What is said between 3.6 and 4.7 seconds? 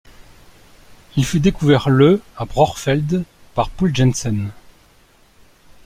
Poul Jensen.